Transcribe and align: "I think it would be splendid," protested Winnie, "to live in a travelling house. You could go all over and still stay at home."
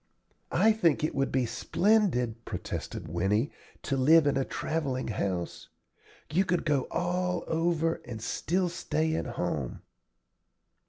"I 0.55 0.71
think 0.71 1.03
it 1.03 1.13
would 1.13 1.31
be 1.31 1.45
splendid," 1.45 2.43
protested 2.43 3.07
Winnie, 3.07 3.51
"to 3.83 3.95
live 3.95 4.25
in 4.25 4.35
a 4.35 4.43
travelling 4.43 5.09
house. 5.09 5.69
You 6.33 6.43
could 6.43 6.65
go 6.65 6.87
all 6.89 7.43
over 7.45 8.01
and 8.05 8.19
still 8.19 8.67
stay 8.67 9.13
at 9.13 9.27
home." 9.37 9.83